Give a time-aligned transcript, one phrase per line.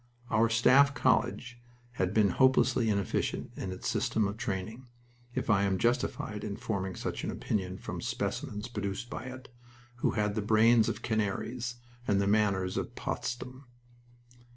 [0.31, 4.87] Our Staff College had been hopelessly inefficient in its system of training,
[5.35, 9.53] if I am justified in forming such an opinion from specimens produced by it,
[9.97, 11.75] who had the brains of canaries
[12.07, 13.65] and the manners of Potsdam.